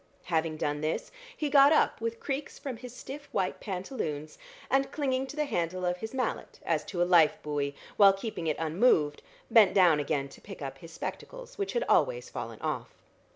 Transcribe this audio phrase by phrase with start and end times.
[0.23, 5.27] Having done this he got up with creaks from his stiff white pantaloons, and clinging
[5.27, 9.21] to the handle of his mallet, as to a life buoy, while keeping it unmoved,
[9.51, 12.89] bent down again to pick up his spectacles which had always fallen off.